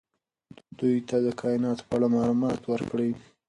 دوی 0.79 0.95
ته 1.07 1.15
د 1.25 1.27
کائناتو 1.41 1.83
په 1.87 1.93
اړه 1.97 2.07
معلومات 2.15 2.61
ورکړئ. 2.67 3.11